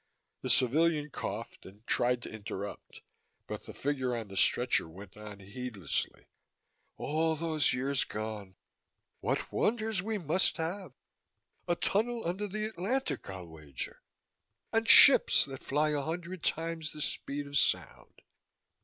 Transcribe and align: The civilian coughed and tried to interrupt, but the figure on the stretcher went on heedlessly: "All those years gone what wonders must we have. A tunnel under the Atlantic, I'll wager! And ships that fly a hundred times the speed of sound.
The 0.41 0.49
civilian 0.49 1.11
coughed 1.11 1.63
and 1.63 1.85
tried 1.85 2.23
to 2.23 2.31
interrupt, 2.31 3.01
but 3.45 3.65
the 3.67 3.71
figure 3.75 4.15
on 4.17 4.29
the 4.29 4.35
stretcher 4.35 4.89
went 4.89 5.15
on 5.15 5.37
heedlessly: 5.37 6.25
"All 6.97 7.35
those 7.35 7.71
years 7.71 8.03
gone 8.03 8.55
what 9.19 9.51
wonders 9.51 10.01
must 10.01 10.57
we 10.57 10.63
have. 10.63 10.93
A 11.67 11.75
tunnel 11.75 12.27
under 12.27 12.47
the 12.47 12.65
Atlantic, 12.65 13.29
I'll 13.29 13.45
wager! 13.45 14.01
And 14.73 14.89
ships 14.89 15.45
that 15.45 15.63
fly 15.63 15.89
a 15.89 16.01
hundred 16.01 16.41
times 16.43 16.91
the 16.91 16.99
speed 17.01 17.45
of 17.45 17.55
sound. 17.55 18.23